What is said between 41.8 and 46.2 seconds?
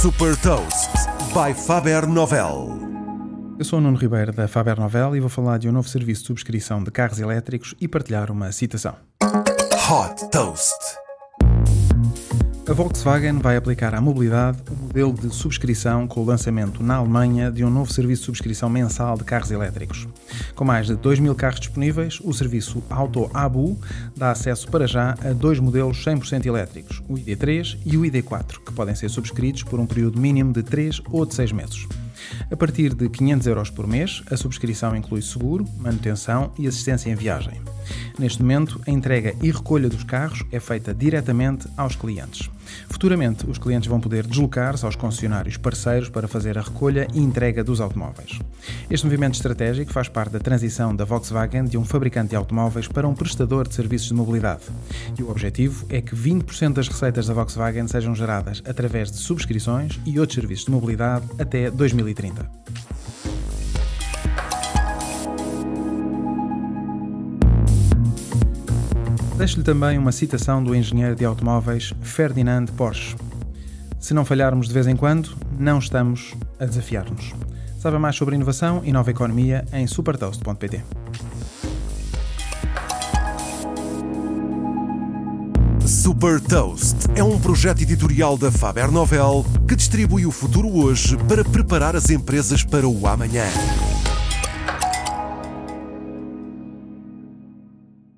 clientes. Futuramente, os clientes vão poder deslocar-se aos concessionários parceiros